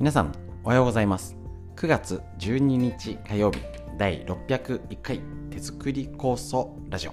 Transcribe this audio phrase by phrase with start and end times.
[0.00, 0.32] 皆さん
[0.64, 1.36] おはようございます。
[1.76, 3.60] 9月12日火曜日
[3.98, 5.20] 第601回
[5.50, 7.12] 手作り酵素ラジオ。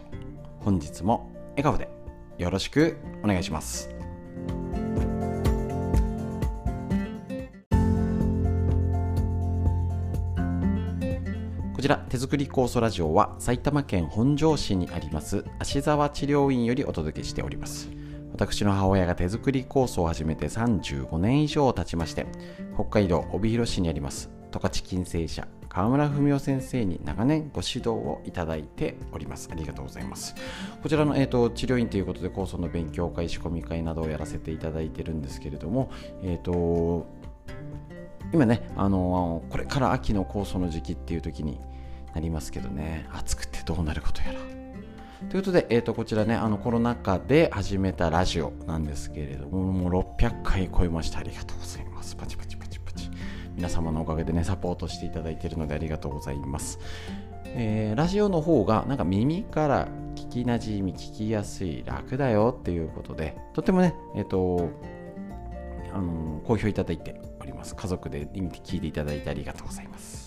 [0.62, 1.90] 本日も笑顔で
[2.38, 2.96] よろしく
[3.26, 3.90] お願いします。
[11.76, 17.90] こちら手作り酵素ラジオは埼玉県本庄市にあります芦沢治療院よりお届けしております。
[18.38, 22.28] 私の母親が手作り酵素を始めて35年以上経ちまして
[22.76, 29.50] 北海道帯広市にあります十勝金星社川村文夫先生に長年ご指導をいただいております。
[29.52, 30.34] ありがとうございます。
[30.82, 35.92] こちらの、えーと、治療院ということで酵素の勉強会仕込み会などをやらせていただいてるんですけれども
[36.24, 37.06] えっ、ー、と
[38.34, 41.60] 今ね、あの、これから秋の酵素の時期っていう時に
[42.14, 44.57] なりますけどね暑くてどうなることやら。
[45.30, 51.20] ということで、えー、とこちらねあのコロナ禍で始めたラジオなんですけれどももう600回超えました。
[51.20, 52.16] ありがとうございます。
[52.16, 53.10] パチパチパチパチ。
[53.56, 56.80] 皆様のおかげでねサポートしていただいているのでありがとうございます。
[57.46, 64.70] えー、ラジオの方がなんか耳から聞きなじみ聞きやすい楽だよっていうことでとてもねえっ、ー、と
[65.94, 67.76] あの好評いただいております。
[67.76, 70.27] 家族で聞いていただいてありがとうございます。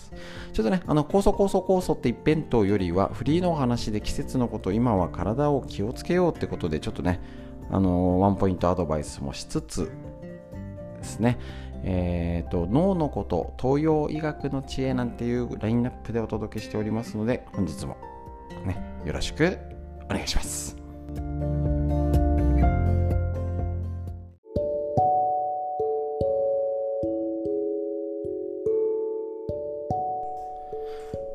[0.53, 7.19] ちょっとね、あの、酵素酵素酵素って一辺倒よりは、フリーのお話で季節のこと、今は体を気をつけようってことで、ちょっとね、
[7.69, 9.91] あの、ワンポイントアドバイスもしつつ
[10.97, 11.39] ですね、
[11.83, 17.97] えーと、脳のこと、東洋医学の知恵なんていうラインナップでお届けしておりますので、本日も
[18.65, 19.57] ね、よろしく
[20.05, 20.75] お願いします。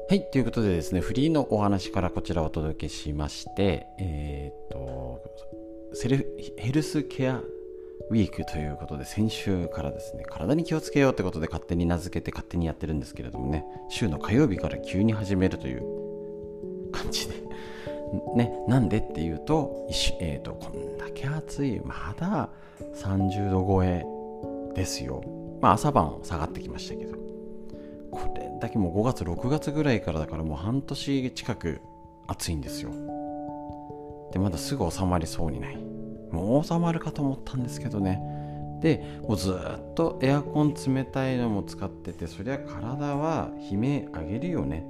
[0.08, 5.20] はい、ということでですね、フリーのお話からこちらをお届けしまして、えっ、と、
[5.94, 17.34] セルヘルスケアウィークということで、先週からですね、体に気をつけようってことで勝手に名付けて勝手にやってるんですけれどもね、週の火曜日から急に始めるという感じで、
[18.36, 19.88] ね、なんでっていうと、
[20.20, 22.48] えーと、こんだけ暑い、まだ
[22.94, 24.06] 30度超え
[24.72, 25.20] ですよ。
[25.60, 27.16] まあ朝晩下がってきましたけど、
[28.10, 31.80] これだけもう5月6月ぐらいからだからもう半年近く
[32.26, 32.90] 暑いんですよ。
[34.32, 35.76] でまだすぐ収まりそうにない。
[36.30, 38.20] もう収まるかと思ったんですけどね。
[38.80, 44.80] でもうずっとエアコン冷たいのも使っててそりゃ体は悲鳴上げるよね。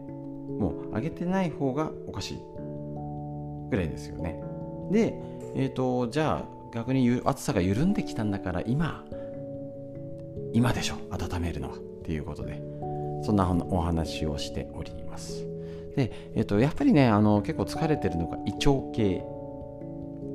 [0.59, 2.39] もう上げてない方がおかしい
[3.71, 4.43] ぐらいですよね。
[4.91, 5.15] で
[5.55, 9.05] えっ、ー、とじゃあ逆に暑さが緩んできたんだから今
[10.53, 11.77] 今でしょ温めるのは。
[11.77, 11.79] っ
[12.09, 12.63] ていうことで。
[13.23, 15.47] そんなお話をしております。
[15.97, 19.25] で、えっと、やっぱりね、あの結構疲れてるのが胃腸系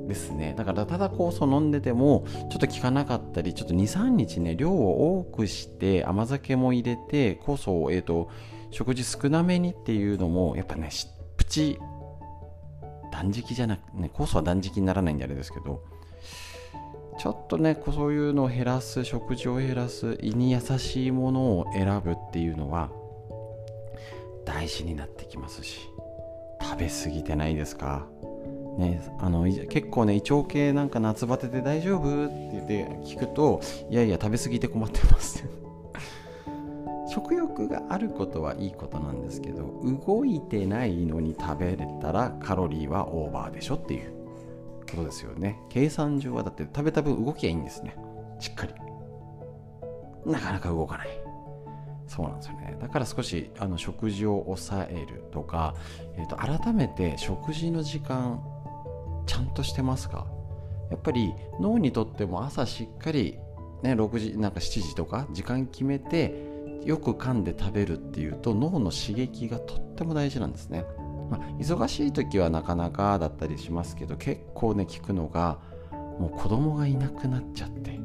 [0.08, 0.54] ですね。
[0.56, 8.28] だからただ酵素飲んでてもちょっと効かなかったり、ちょっと2、3日ね、量を多くして甘酒も入れて酵素を、えっと、
[8.70, 10.90] 食事少なめにっていうのもやっぱね、
[11.36, 11.78] プチ
[13.12, 15.84] 断食じゃなくね、酵素は断食にならないんであれですけど、
[17.22, 22.90] ちょっとねそういうのを減らす食事を減らす胃に優しいものを選ぶっていうのは
[24.44, 25.88] 大事になってきますし
[26.60, 28.08] 食べ過ぎてないですか？
[28.76, 35.44] ね、あの結構ね胃腸系なんか夏バテで大丈夫って言って聞くといやいや食べ過ぎて困ってます。
[37.08, 44.21] 食欲があることはいいことなんですけど動いてないのに食べれたらカロリーはオーバーでしょっていう。
[44.96, 45.58] ことですよね。
[45.68, 47.96] 計算上はだって食べた分動きゃいいんですね。
[48.40, 48.74] しっかり。
[50.24, 51.08] なかなか動かない。
[52.06, 52.76] そうなんですよね。
[52.80, 55.74] だから少しあの食事を抑えるとか、
[56.16, 58.42] えーと、改めて食事の時間
[59.26, 60.26] ちゃんとしてますか？
[60.90, 63.38] やっぱり脳にとっても朝しっかり、
[63.82, 66.50] ね、6時なんか7時とか時間決めて
[66.84, 70.84] よく噛んで食べるっていうと脳の刺激がとっても大事なんですね。
[71.32, 75.58] まあ、忙しい時はなかなかだったりしますけど結構ね聞くのが
[75.90, 77.98] もう子供がいなくなっちゃって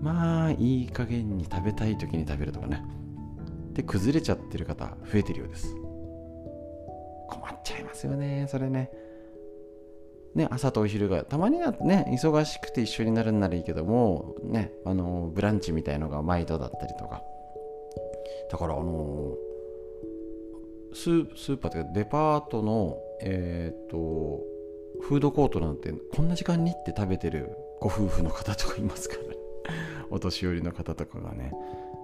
[0.00, 2.82] まあいい加減に食べたい時に食べるとかね。
[3.74, 5.74] で崩れちゃってる方増えてるようです。
[7.28, 8.90] 困っちゃいますよねそれね。
[10.34, 17.22] ね、朝とお昼がたまにはね忙しくて一緒になるんならいいけどもねあのブランチみたいのが毎度だったりとか。
[18.50, 19.34] だからあの
[20.92, 24.40] スーパーというかデパートのえっ、ー、と
[25.02, 29.20] フードコートなんてこんな時間にって食べてるご夫婦の方とかいますから。
[30.10, 31.52] お年寄りの方とかがね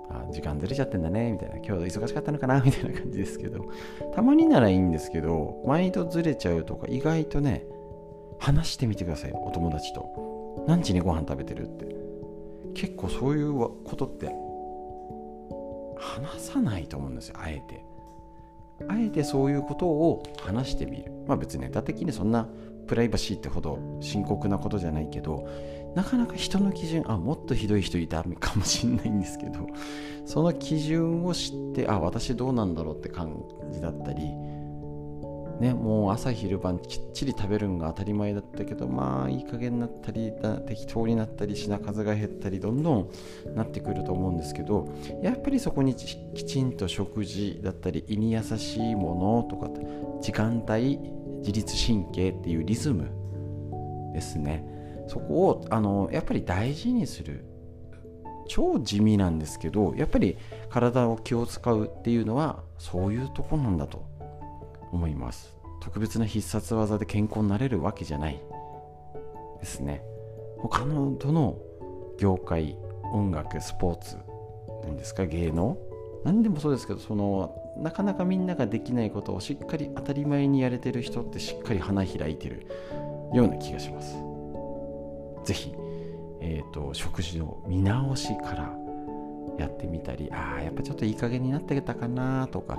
[0.08, 1.56] あ時間ずれちゃってんだねみたいな。
[1.56, 3.66] 今日忙しかったのかなみたいな感じですけど。
[4.14, 7.66] たまにならいいんですけど毎度ずれちゃうとか意外とね
[8.38, 10.64] 話してみてくださいお友達と。
[10.66, 11.96] 何時にご飯食べてるって。
[12.74, 14.30] 結構そういうことって
[15.96, 17.85] 話さないと思うんですよあえて。
[18.88, 21.12] あえてそういうことを話してみる。
[21.26, 22.48] まあ別にネタ的にそんな
[22.86, 25.48] プライバシーってほど深刻なことじゃないけど
[25.94, 29.66] なかなか人の基準あもっとひどい人いたかもしんないんですけど
[30.24, 33.42] その基準を知ってあ私どうなんだろうって感
[33.72, 34.22] じだったり
[35.60, 40.30] ね、もう朝昼晩きっちり食べるんが当たり前だったけどまあいい加減になったり
[40.66, 43.10] 適当になったり品数が減ったりどんどん
[43.54, 44.86] なってくると思うんですけど
[45.22, 49.70] やっぱりそこにきちんと食事だったり胃に優しいものとか
[50.20, 50.98] 時間帯
[51.38, 53.10] 自律神経っていうリズム
[54.12, 54.66] ですね。
[55.08, 57.44] そこをあのやっぱり大事にする
[58.48, 60.36] 超地味なんですけどやっぱり
[60.68, 64.15] 体を気を使うっていうのはそういうとこなんだと。
[64.96, 65.54] 思います。
[65.80, 68.42] 特別な必殺技で健康になれるわけじゃない
[69.60, 70.02] ですね。
[70.58, 71.58] 他のどの
[72.18, 72.76] 業界
[73.12, 74.16] 音楽スポーツ
[74.82, 75.26] 何ですか？
[75.26, 75.76] 芸能？
[76.24, 82.66] 何でもそうですけどそのなかなかみんなができないことをしっかり当たり前にやれてる人ってしっかり花開いてる
[83.32, 84.16] ような気がします。
[85.44, 85.74] 是非、
[86.40, 88.76] えーと、食事の見直しから
[89.58, 92.78] やってみたりああやっぱちょっといい加減になってたかなとか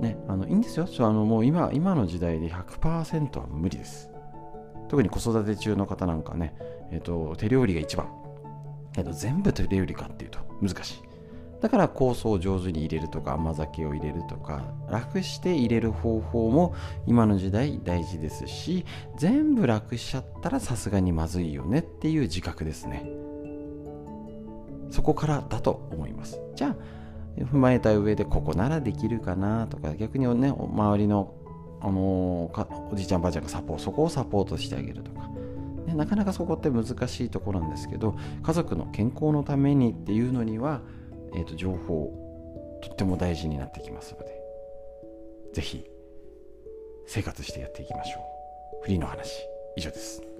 [0.00, 0.86] ねあのいいんですよ。
[0.98, 4.10] あのもう今今の時代で100%は無理です。
[4.88, 6.54] 特に子育て中の方なんかね、
[6.92, 8.08] えーと、手料理が一番、
[8.96, 11.06] えーと全部手料理かっていうと難しい。
[11.60, 16.74] だから酵素を上手に入れるとか甘酒を入れるとか楽して入れる方法も
[17.06, 18.84] 今の時代大事ですし
[19.16, 23.10] 全部楽しちゃったらさすがにまずいよねっていう自覚ですね。
[24.90, 26.40] そこからだと思います。
[26.54, 26.76] じゃあ
[27.44, 31.34] 踏まえた上でここならできるかなとか逆にね周りの
[31.80, 32.50] あの
[32.90, 35.28] おじいちゃんばあちゃんがサポートそこをサポートしてあげるとか。
[35.86, 40.80] ね、なかなかそこって難しいところなんですけど家族の健康のためにっていうのには
[41.36, 42.12] えーと、情報
[42.82, 44.26] とっても大事になってきますので
[45.52, 45.84] 是非
[47.06, 48.18] 生活してやっていきましょ
[48.80, 48.82] う。
[48.82, 49.42] フリーの話
[49.76, 50.35] 以上です。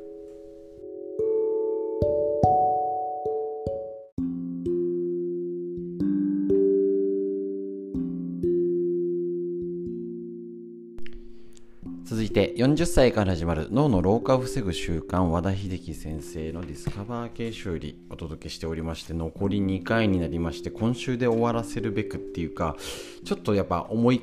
[12.31, 22.76] て40歳から始まる脳の老化を防ぐ習慣和田秀樹先生のディスカバー系修理お届けしておりまして残り2回になりまして今週で終わらせるべくっていうか
[23.25, 24.23] ちょっとやっぱ思い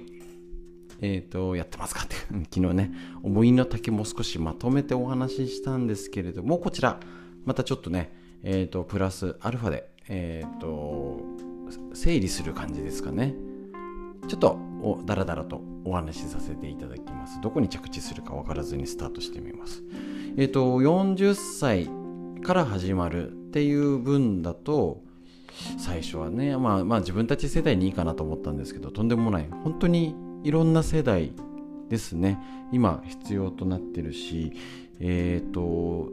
[1.02, 2.04] えーと、やってますか？
[2.04, 2.16] っ て
[2.54, 2.92] 昨日ね
[3.24, 7.00] 思いの丈も少しまとめてお話ししたんですけれどもこちら
[7.46, 8.12] またちょっとね
[8.44, 11.22] えーと、プラスアルファでえっ、ー、と
[11.94, 13.36] 整理する感じですかね。
[14.28, 14.58] ちょっと
[15.06, 17.40] ダラダラとお話しさせていただきます。
[17.42, 19.84] どこに着地するか分からずにスタートしてみます。
[20.38, 21.90] えっ、ー、と、40歳
[22.44, 25.02] から始まるっていう分だと、
[25.78, 29.48] 最初はね、まあまあ自分たち世代にいいかなと思ったんですけど、とんでもない。
[29.64, 31.32] 本当にいろんな世代
[31.90, 32.40] ですね。
[32.72, 34.54] 今必要となってるし、
[35.00, 36.10] えっ、ー、と、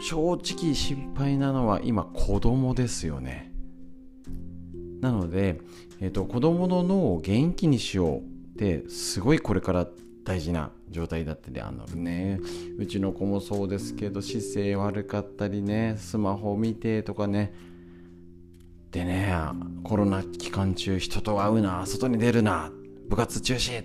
[0.00, 3.52] 正直心配なのは今子供ですよね。
[5.00, 5.60] なので、
[6.00, 9.86] えーと、子供の脳を元気にしようってすごいこれから
[10.24, 12.40] 大事な状態だってであのね
[12.76, 17.54] うちの子もそうですけど姿勢悪かったりねスマホ見てとかね。
[18.90, 19.34] でね
[19.84, 22.72] コロナ期間中人と会うな外に出るな
[23.08, 23.84] 部活中止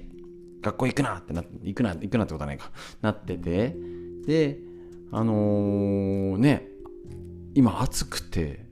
[0.61, 2.71] 学校行くなってな行くな行くなってことはないか。
[3.01, 3.75] なってて。
[4.25, 4.57] で
[5.11, 6.67] あのー、ね
[7.53, 8.65] 今暑くて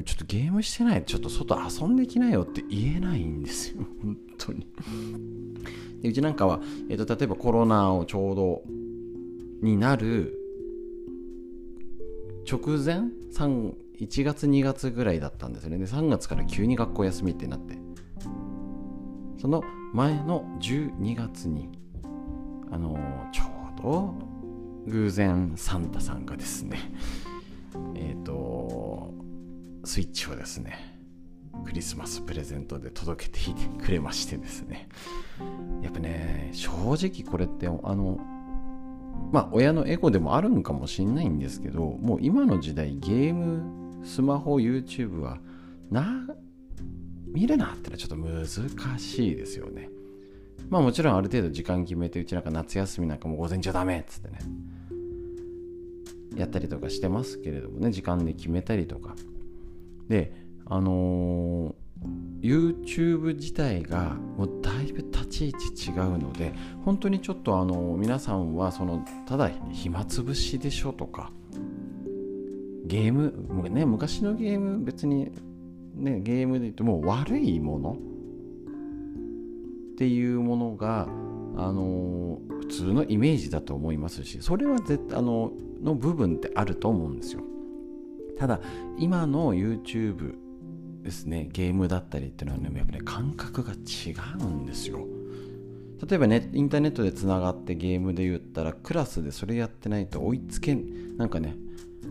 [0.00, 4.16] ちょっとゲームしてないちょっと外遊んできなよって言えないんですよ本
[4.50, 4.66] に。
[6.00, 8.62] でうちなんかは、えーと、例えばコロナをちょうど
[9.62, 10.38] になる
[12.50, 15.78] 直前3 1月2月ぐらいだったんですよね。
[15.78, 17.78] で3月から急に学校休みってなって。
[19.42, 21.68] その前の12月に
[22.70, 23.44] あのー、ちょ
[23.78, 24.14] うど
[24.86, 26.78] 偶然サンタさんがですね
[27.96, 29.12] えっ、ー、と
[29.84, 30.91] スイッチをですね
[31.64, 34.88] クリスマスプレゼントで届けていてくれましてですね。
[35.82, 38.18] やっぱね正直これってあの
[39.32, 45.38] まあ親のエゴでもあるんかもしんないんですけどもう今の時代ゲームスマホ YouTube は
[45.90, 46.26] な
[47.26, 49.88] 見るなってのはちょっと難しいですよね。
[50.68, 54.38] まあもちろんある程度時間決めてうちなんか夏休みなんかもう午前中ダメっつってね。
[56.36, 59.14] やったりとかしてますけれどもね時間で決めたりとか。
[60.08, 60.41] で
[60.72, 71.30] あのー、YouTube 自体がもうだいぶ立ち位置違うので本当にちょっとあのー、皆さんはそのただ暇つぶしでしょとか
[72.86, 75.30] ゲーム、ね、昔のゲーム別に
[75.94, 77.98] ね、ゲームで言うとも悪いもの
[79.92, 81.06] っていうものが
[81.56, 85.52] あの普通のイメージだと思いますしそれは絶あの
[85.82, 87.42] の部分ってあると思うんですよ。
[88.38, 88.60] ただ
[88.98, 90.41] 今の YouTube
[91.02, 95.06] ですねゲームだったりっていうのはねやっぱ、ね、感覚が違うんですよ。
[96.08, 101.54] 例えばねインターネットでつながってゲームで言ったらクラスでそれやってないと追いつけんなんかね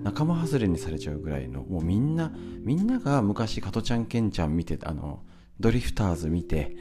[0.04, 2.32] 仲間外れにされちゃうぐらいのもうみんな
[2.62, 5.24] みんなが昔加トちゃんケンちゃん見てあの
[5.60, 6.76] ドリフターズ見て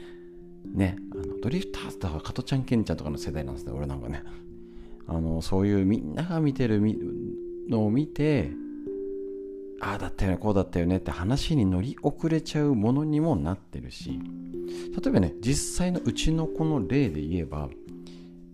[0.73, 4.23] ねあのドリフターズとか加トちゃんケンちゃんとかの世代なんですね俺なんかね。
[5.07, 6.81] あのそういうみんなが見てる
[7.67, 8.51] のを見て
[9.81, 14.19] ああだったよねこうだったよねって話に乗り遅れちゃうものにもなってるし
[14.95, 17.67] 例えばね実際のうちの子の例で言えば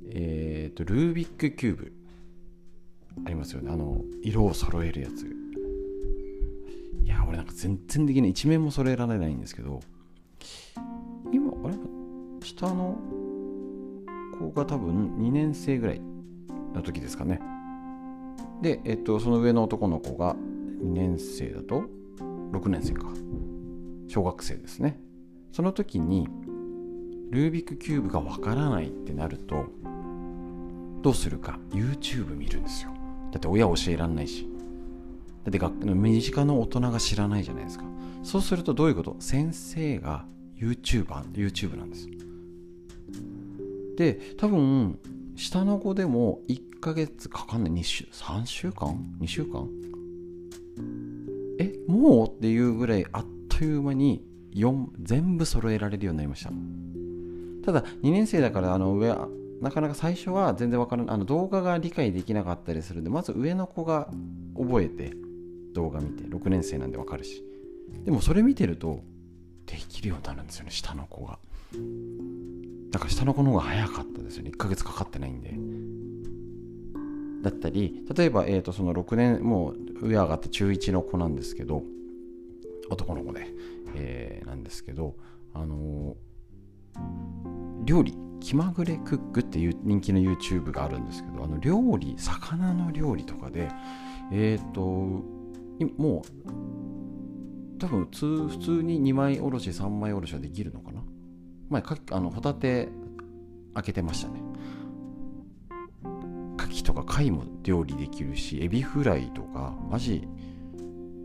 [0.10, 1.94] えっ、ー、とルービックキューブ
[3.26, 3.72] ありますよね。
[3.72, 5.26] あの色を揃えるやつ。
[7.04, 8.32] いや俺なんか全然できない。
[8.32, 9.80] 一面も揃えられないんですけど
[11.32, 11.76] 今あれ
[12.42, 12.98] 下の
[14.40, 16.02] 子が多分2年生ぐらい
[16.74, 17.42] の時ですかね。
[18.62, 20.36] で、えっと、その上の男の子が
[20.80, 21.84] 2年生だと
[22.52, 23.08] ？6年生か。
[24.08, 25.00] 小学生ですね。
[25.52, 26.28] その時に
[27.30, 29.66] ルービックキューブがわからないってなると
[31.02, 32.92] どうするか？YouTube 見るんですよ。
[33.32, 34.48] だって親教えらんないし。
[35.44, 37.86] だって学身近な大人が知らないじゃないですか。
[38.24, 39.16] そうするとどういうこと？
[39.20, 40.26] 先生が
[40.58, 42.08] YouTuber YouTube なんです。
[43.98, 45.00] で多分
[45.36, 47.72] 下の子でも1ヶ月かかんない。
[47.74, 49.70] 2週3週間？2週間？
[51.88, 56.52] もうっていうぐらいあっという間に4全部揃えられるようになりました。
[57.66, 59.16] ただ2年生だからあの上
[59.62, 64.10] なかなか最初は全然わからないあの動画が理解できなかったりするんでまず上の子が
[64.56, 65.14] 覚えて
[65.74, 67.44] 動画見て6年生なんでわかるし。
[68.04, 69.02] でもそれ見てると
[69.66, 71.40] できるようになるんですよね下の子が。
[72.92, 74.52] だから下の子の方が早かったですよね。
[74.52, 75.54] 1ヶ月かかってないんで。
[77.50, 81.84] だったり例えば、えー、とその6年もう上上がって中1の子なんですけど
[82.90, 83.48] 男の子で、
[83.96, 85.16] えー、なんですけど
[85.54, 93.70] あのー、料理気まぐれクックっていう人気の YouTube があるんですけどあの料理魚の料理とかで
[94.32, 101.02] えっ、ー、ともう多分普通普通に2枚おろし3枚おろしはできるのかな？
[101.70, 102.90] 前かあのホタテ
[103.74, 104.47] 開けてましたね。
[107.18, 110.28] 貝も料理できるしエビフライとかアジ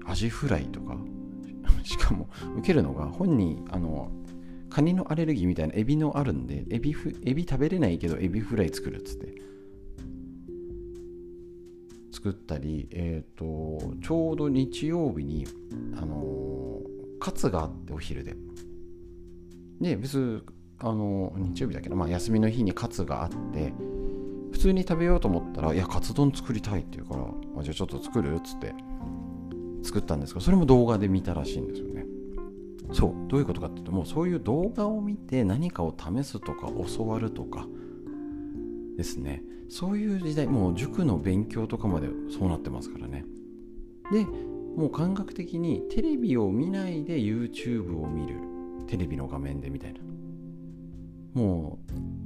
[0.07, 0.97] アジフライとか
[1.85, 4.11] しかも受けるのが本人あの
[4.71, 9.43] カニのアレルギーみたいなエビのあるんでエビフエビ食べれないけどエビフライ作るっつって。
[12.11, 15.45] 作ったりえっ、ー、とちょうど日曜日に
[15.97, 16.81] あの
[17.19, 18.35] カツがあってお昼で。
[19.81, 20.43] で別
[20.79, 23.73] あの日曜日だけど、まあ、休みの日にカツがあって
[24.63, 27.25] 通に食べようと思ったら「いやカツ丼作りたい」って言うから
[27.59, 28.75] 「あじゃあちょっと作る?」っつって
[29.83, 32.07] 作ったんですけどそれも動画で見たらしいんですよね。
[32.93, 37.67] そうどういうことかっていうともうそういう動画を見て何かを試すとか教わるとか
[38.97, 39.43] ですね。
[39.69, 43.25] そういう時代もう塾の勉強とかまでそうなってますからね。
[44.13, 44.25] で
[44.77, 48.37] もう感覚的にテレビを見ないで YouTube を見る。
[48.87, 50.01] テレビの画面でみたいな。
[51.35, 52.22] もう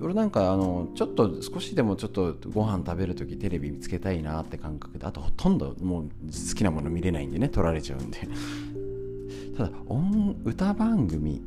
[0.00, 8.28] 俺なんかあのちょっと少しでもちょっとご飯食べる時テレビ見つけたいなって感覚であとほとんどもう好きなもの見れないんでね取られちゃうんで。
[9.56, 11.40] ただ音歌番組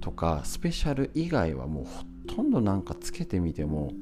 [0.00, 3.92] とかスペシャル以外はもうほとんどなんかつけてみても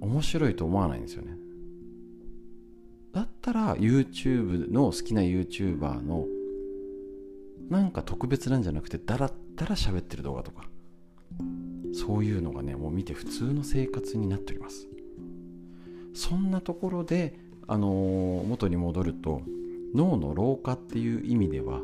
[0.00, 1.38] 面白いと思わないんですよね。
[3.12, 6.26] だったら YouTube の好きな YouTuber の
[7.70, 10.68] なんか特別なんじゃなくてだらだら喋ってる動画とか。
[11.92, 14.88] そういうのがねもう見て普通の生活になっております。
[16.14, 19.42] そんなところであのー、元に戻ると
[19.94, 21.80] 脳の老化っていう意味では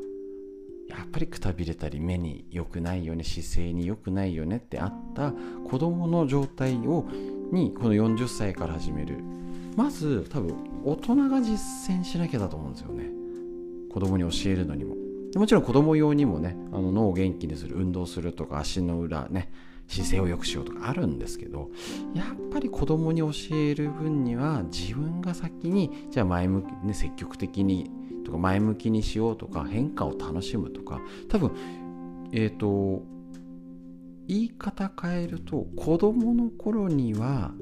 [0.88, 5.32] やっぱりくたびれたり目に良くないよね姿勢に良くないよねってあった
[5.68, 7.06] 子供の状態を
[7.52, 9.18] にこの40歳から始める。
[9.76, 11.56] まず多分大人が実
[11.94, 13.04] 践しなきゃだと思うんですよね。
[13.92, 14.96] 子供に教えるのにも。
[15.36, 19.52] もちろん子供用にもねあの脳を元気にする運動するとか足の裏ね
[19.88, 21.70] 姿勢を良くしようとかあるんですけど
[22.14, 27.90] やっぱり子供に教える分には自分が先にじゃあ前向きね積極的に
[28.24, 31.52] とか前向きにしようとか変化を楽しむとか多分
[32.32, 33.02] えっ、ー、と
[34.28, 37.52] 言い方変えると子供の頃には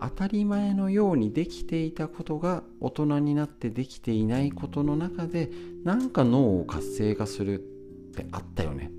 [0.00, 5.50] 当たり前のようにできていたことが大人になってできていないことの中で
[5.84, 7.62] なんか脳を活性化するっ
[8.14, 8.90] てあったよね。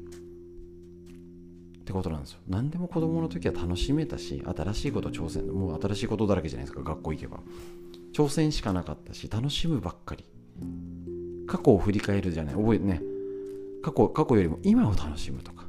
[1.88, 2.40] ってことなんですよ。
[2.50, 7.40] 何でも子供の時は楽しめたし新しいこと挑戦もう新しいことだらけじゃないですか学校行けば。
[8.14, 10.26] 挑戦しかなかったし楽しむばっかり。
[11.48, 12.56] 過去を振り返るじゃない。
[12.56, 13.02] 覚えね。
[13.82, 15.66] 過去過去よりも今を楽しむとか。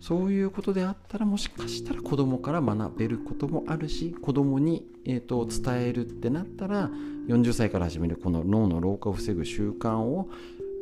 [0.00, 6.90] そういうことであったらもしかしたら子供から学べることもあるし子供に、えーと、伝えるってなったら
[7.28, 10.28] 40歳から始めるこの脳の老化を防ぐ習慣を、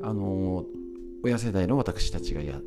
[0.03, 0.65] あのー、
[1.23, 2.63] 親世代の私たちがや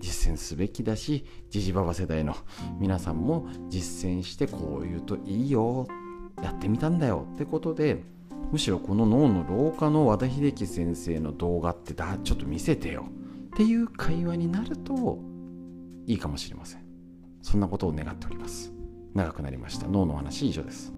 [0.00, 2.36] 実践すべきだしじじばば世代の
[2.78, 5.86] 皆さんも実践してこう言うといいよ
[6.42, 8.02] やってみたんだよってことで
[8.50, 13.06] むしろこの脳の老化の和田秀樹先生の動画ってだちょっと見せてよ
[13.54, 15.18] っていう会話になると
[16.06, 16.80] いいかもしれません。
[17.42, 18.72] そんなことを願っております。
[19.14, 19.86] 長くなりました。
[19.86, 20.92] 脳の話以上です。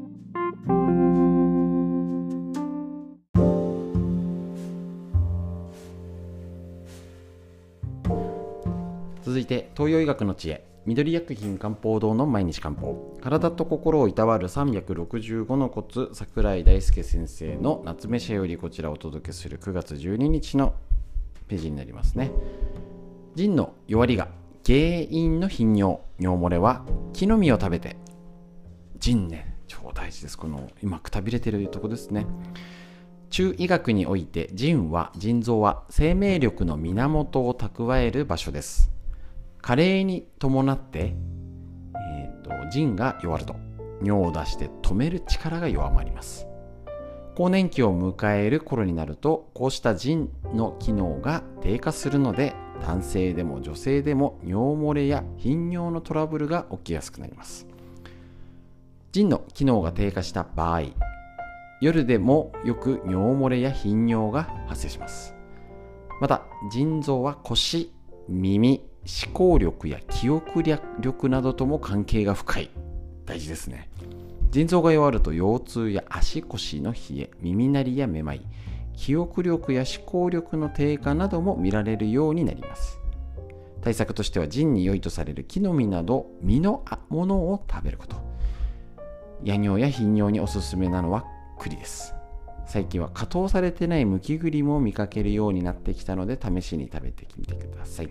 [9.52, 13.16] て東洋医学の知恵緑薬品漢方堂の毎日漢方。
[13.20, 20.74] 体と心をいたわる365のコツ桜井大輔先生の夏目社よりこちらをお届けする9月12日の
[21.46, 22.32] ページになりますね。
[23.36, 24.28] 腎の弱りが
[24.66, 27.96] 原因の頻尿尿漏れは木の実を食べて
[28.98, 30.38] 腎ね超大事です。
[30.38, 32.26] この今くたびれてるとこですね。
[33.30, 38.90] 中医学において腎は腎臓は生命力の源を蓄える場所です。
[39.62, 41.14] 加齢に伴って、
[41.94, 43.56] えーと、と腎が弱ると。
[44.04, 46.46] 尿を出して止める力が弱まります。
[47.34, 57.66] 更年期を迎える頃になるとこうした腎の機能が低下するので男性でも女性でも尿漏れや頻尿のトラブルが起きやすくなります。
[59.12, 60.82] 腎の機能が低下した場合
[61.80, 65.34] 夜でもよく尿漏れや頻尿が発生します。
[66.20, 67.92] また腎臓は腰
[68.28, 72.70] 耳思考力や記憶力などとも関係が深い。
[73.26, 73.88] 大事ですね。
[74.50, 78.42] 腎臓が弱ると腰痛や足腰の冷え耳鳴りやめまい
[78.94, 82.98] 記憶力や思考力の低下なども見られるようになります。
[83.80, 88.16] 対策としては腎に良いとされる木の実など実のものを食べること。
[89.42, 91.24] 夜尿や頻尿におすすめなのは
[91.58, 92.14] 栗です。
[92.66, 98.08] 最近は加糖されてないむき栗も見かけるようになってきたので試しに食べてみてください。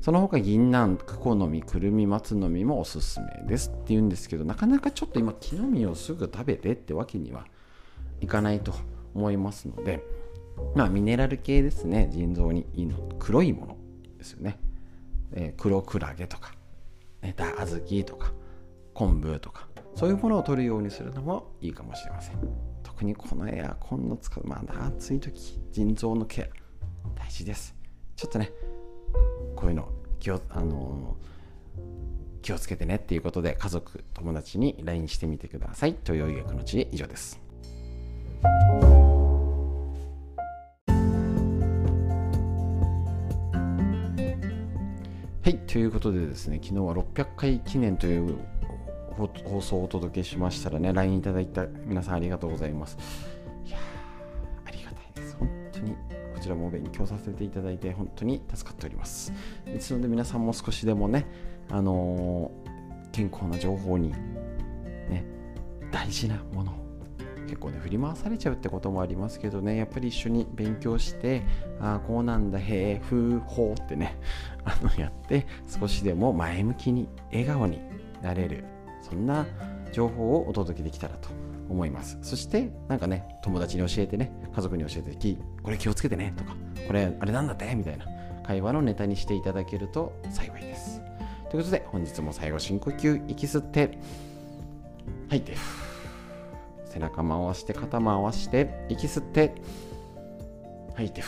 [0.00, 7.46] その他銀杏クコの実くるみ松の実もおすすめですって言うんですけどなかなかちょっと今木の実をすぐ食べてってわけには
[8.20, 8.74] いかないと
[9.14, 10.04] 思いますので
[10.74, 12.10] まあミネラル系ですね。
[12.12, 13.76] 腎臓にいいの黒いもの
[14.18, 14.58] ですよね、
[15.32, 16.52] えー、黒クラゲとか、
[17.22, 18.32] ね、小豆とか
[18.92, 22.73] 昆布とかそういうものを取るようにするのもいいかもしれません。
[22.94, 26.46] 特にこのエアコンの使うまだ暑い時腎臓のケア
[27.20, 27.74] 大事です。
[28.14, 28.52] ちょっとね
[29.56, 29.88] こういうの
[30.20, 35.96] 気をあのー、気をつけてねっていうことで家族友達に LINE してみてください。
[36.04, 37.40] 東洋医学の知恵以上です。
[45.42, 48.38] はい、ということでですね、昨日は600回記念という
[49.16, 52.98] 放送をお届けしましたらね、LINE いただいた皆さんありがとうございます。
[53.64, 53.78] いや
[54.66, 55.36] ありがたいです。
[55.38, 55.92] 本当に
[56.34, 59.32] こちらも勉強させていただいて、本当に助かっております。
[59.64, 61.26] ですので皆さんも少しでもね、
[61.70, 65.24] あのー、健康な情報に、ね、
[65.92, 66.84] 大事なもの
[67.44, 71.42] 結構ね振り回されちゃうってこともありますけどねやっぱり一緒に勉強して
[71.80, 74.18] ああこうなんだへえふうほうってね
[74.64, 77.80] あのやって少しでも前向きに笑顔に
[78.22, 78.64] なれる
[79.04, 79.46] そんな
[79.92, 81.28] 情報をお届けできたらと
[81.68, 82.18] 思います。
[82.22, 87.74] そしてなんかね友達に教えてね家族に教えてきこれ気をつけてねとかこれあれなんだって？
[87.74, 88.06] みたいな
[88.42, 91.00] 会話のネタにしていただけると幸いです。
[91.50, 93.98] ということで本日も最後深呼吸息吸って
[95.28, 95.54] 吐いて
[96.86, 99.54] 背中回して肩回して息吸って
[100.94, 101.22] 吐いて。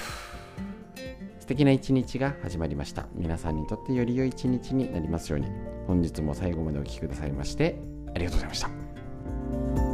[1.46, 3.06] 素敵な一日が始まりました。
[3.14, 5.46] 皆さんにとってより良い一日になりますように。
[5.86, 7.78] 本日も最後までお聴きくださいまして
[8.16, 9.85] ありがとうございました。